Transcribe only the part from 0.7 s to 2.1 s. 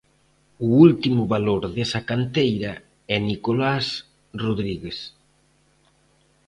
último valor desa